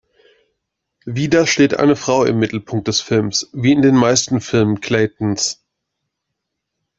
[1.05, 5.63] Wieder steht eine Frau im Mittelpunkt des Films, wie in den meisten Filmen Claytons.